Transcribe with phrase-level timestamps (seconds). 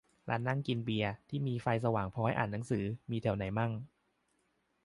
[0.29, 3.71] ร้านนั่งกินเบียร์ ที่มีไฟสว่างพอให้อ่านหนังสือ มีแถวไหนมั่ง